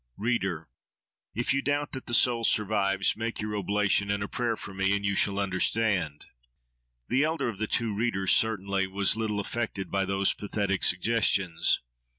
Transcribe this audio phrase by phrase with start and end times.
[0.17, 0.67] "Reader!
[1.35, 4.95] if you doubt that the soul survives, make your oblation and a prayer for me;
[4.95, 6.25] and you shall understand!"
[7.07, 11.81] The elder of the two readers, certainly, was little affected by those pathetic suggestions.